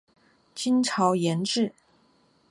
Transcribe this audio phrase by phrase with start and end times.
[0.55, 1.75] 金朝沿置。